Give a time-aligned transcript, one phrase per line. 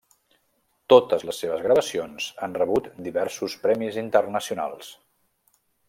[0.93, 4.93] Totes les seves gravacions han rebut diversos premis internacionals.